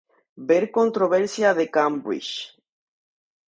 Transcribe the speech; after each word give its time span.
Ver 0.51 0.63
Controversia 0.77 1.53
de 1.61 1.67
Cambridge. 1.77 2.35